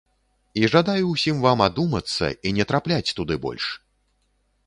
[0.61, 3.65] І жадаю ўсім вам адумацца і не трапляць туды больш!